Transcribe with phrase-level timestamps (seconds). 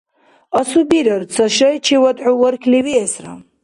[0.59, 3.33] Асубирар, ца шайчивад хӀу вархьли виэсра.